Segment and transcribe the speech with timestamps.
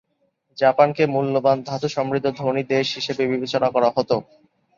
[0.57, 4.11] জাপানকে মূল্যবান ধাতু সমৃদ্ধ ধনী দেশ হিসেবে বিবেচনা করা হত।